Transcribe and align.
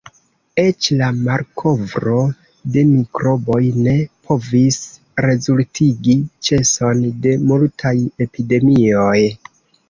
Eĉ 0.61 0.85
la 0.99 1.07
malkovro 1.17 2.21
de 2.75 2.83
mikroboj 2.93 3.59
ne 3.89 3.93
povis 4.29 4.79
rezultigi 5.27 6.17
ĉeson 6.49 7.05
de 7.27 7.37
multaj 7.53 7.95
epidemioj. 8.29 9.15